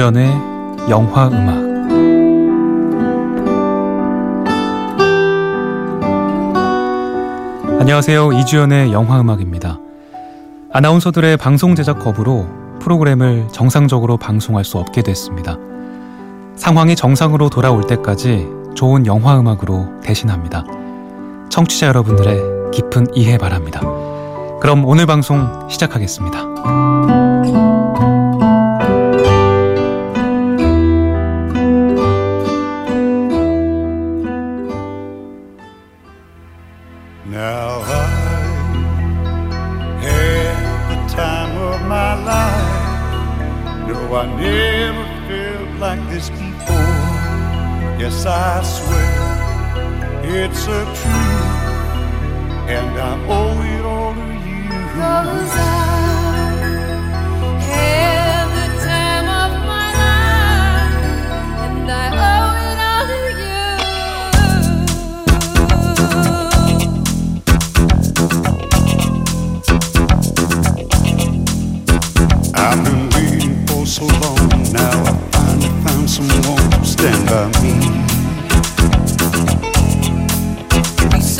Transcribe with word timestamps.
이주연의 0.00 0.32
영화 0.88 1.28
음악 1.28 1.56
안녕하세요. 7.78 8.32
이주연의 8.32 8.94
영화 8.94 9.20
음악입니다. 9.20 9.78
아나운서들의 10.72 11.36
방송 11.36 11.74
제작 11.74 11.98
거부로 11.98 12.46
프로그램을 12.80 13.48
정상적으로 13.52 14.16
방송할 14.16 14.64
수 14.64 14.78
없게 14.78 15.02
됐습니다. 15.02 15.58
상황이 16.56 16.96
정상으로 16.96 17.50
돌아올 17.50 17.86
때까지 17.86 18.48
좋은 18.74 19.04
영화 19.04 19.38
음악으로 19.38 20.00
대신합니다. 20.02 20.64
청취자 21.50 21.88
여러분들의 21.88 22.70
깊은 22.72 23.08
이해 23.14 23.36
바랍니다. 23.36 23.82
그럼 24.62 24.86
오늘 24.86 25.04
방송 25.04 25.68
시작하겠습니다. 25.68 27.29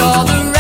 all 0.01 0.25
the 0.25 0.59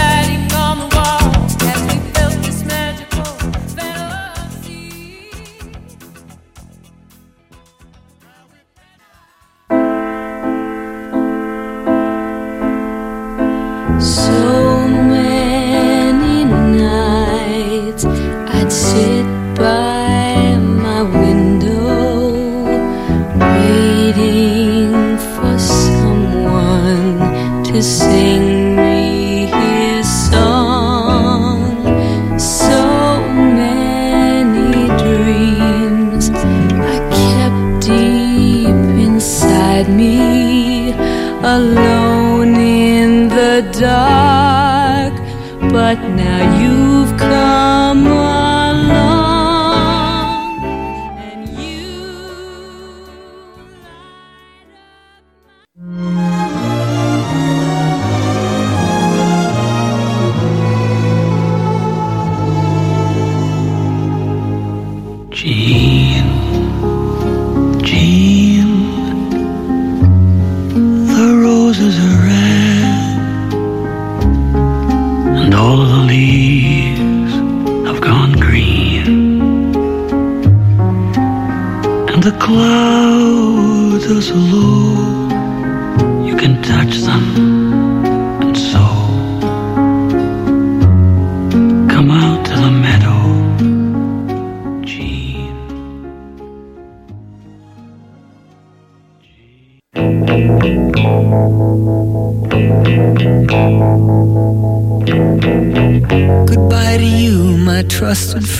but 45.90 46.08
now 46.10 46.60
you 46.60 46.79
clouds 82.50 84.06
are 84.30 84.34
low, 84.34 84.94
you 86.28 86.34
can 86.36 86.54
touch 86.62 86.94
them, 87.08 87.24
and 88.42 88.56
so 88.70 88.84
come 91.92 92.10
out 92.10 92.44
to 92.46 92.54
the 92.64 92.70
meadow, 92.84 93.20
Jean. 94.84 95.54
Goodbye 106.46 106.96
to 106.98 107.10
you, 107.22 107.56
my 107.58 107.82
trusted 107.84 108.44
friend 108.48 108.59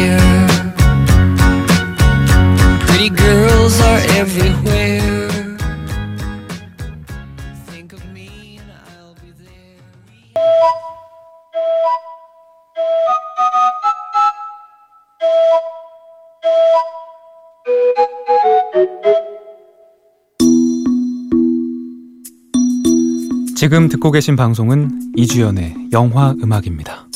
pretty 3.01 3.15
girls 3.15 3.81
are 3.81 3.99
everywhere. 4.19 5.57
Think 7.65 7.93
of 7.93 8.05
me 8.13 8.59
and 8.59 8.71
I'll 8.71 9.15
be 9.15 9.31
there. 9.33 9.81
지금 23.55 23.89
듣고 23.89 24.11
계신 24.11 24.35
방송은 24.35 25.13
이주연의 25.15 25.89
영화 25.91 26.35
음악입니다. 26.43 27.07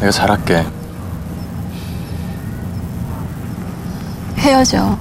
내가 0.00 0.10
잘할게. 0.10 0.64
헤어져. 4.38 4.96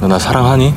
너 0.00 0.06
나 0.08 0.18
사랑하니? 0.18 0.74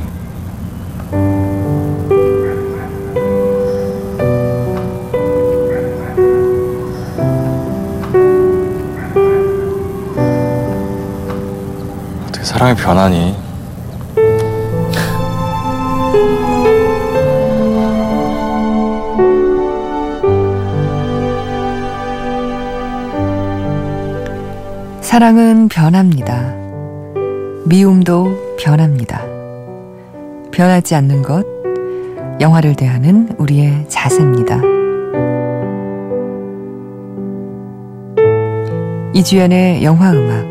어떻게 12.28 12.44
사랑이 12.44 12.76
변하니? 12.76 13.36
사랑은 25.12 25.68
변합니다. 25.68 26.56
미움도 27.66 28.56
변합니다. 28.58 29.22
변하지 30.54 30.96
않는 30.96 31.22
것, 31.22 31.46
영화를 32.40 32.76
대하는 32.76 33.28
우리의 33.38 33.90
자세입니다. 33.90 34.62
이주연의 39.14 39.84
영화 39.84 40.14
음악 40.14 40.51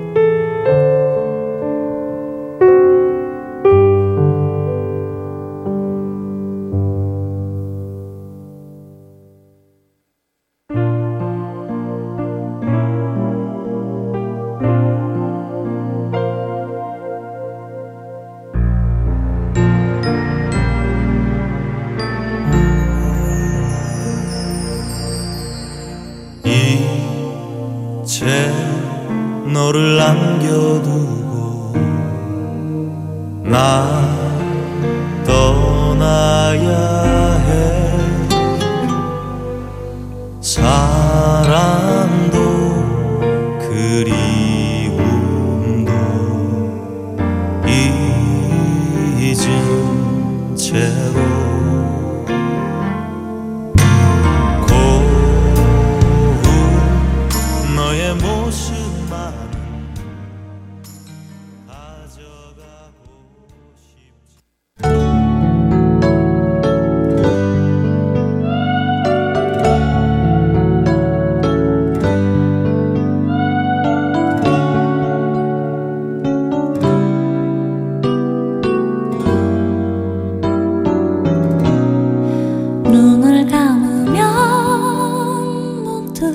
사랑도 40.50 42.39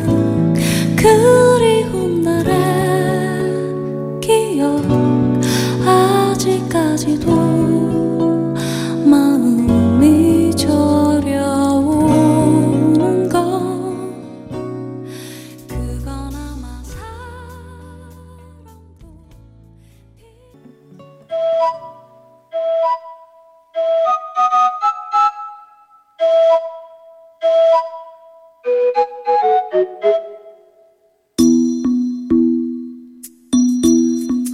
Thank 0.05 0.37
you. 0.37 0.44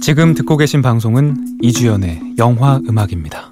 지금 0.02 0.34
듣고 0.34 0.56
계신 0.56 0.82
방송은 0.82 1.58
이주연의 1.62 2.34
영화 2.36 2.80
음악입니다. 2.88 3.51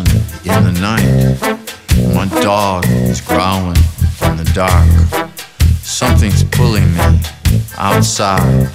whistling 0.00 0.06
in 0.44 0.64
the 0.64 0.72
night. 0.80 1.36
My 2.14 2.26
dog 2.40 2.84
is 2.88 3.20
growling 3.20 3.76
in 4.22 4.36
the 4.36 4.50
dark. 4.54 4.88
Something's 5.82 6.44
pulling 6.44 6.94
me 6.94 7.20
outside 7.76 8.70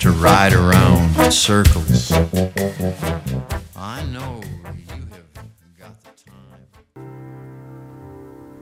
to 0.00 0.10
ride 0.10 0.52
around 0.52 1.16
in 1.18 1.30
circles. 1.30 2.10
I 3.76 4.02
know 4.12 4.40
you 4.88 5.06
have 5.12 5.28
got 5.78 5.94
the 6.02 6.10
time. 6.24 6.66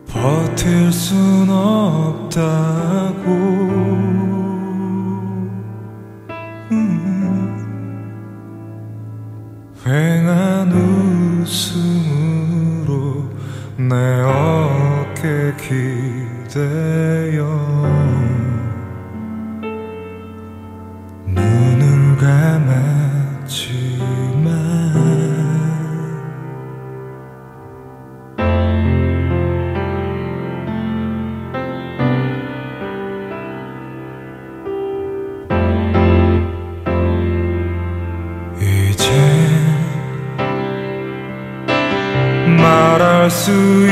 버틸 0.07 0.93
순 0.93 1.49
없다고 1.51 2.55
기대어 15.62 17.46
눈을 21.26 22.18
감았지만 22.18 23.00
이제 38.60 39.12
말할 42.58 43.30
수 43.30 43.52
있. 43.86 43.89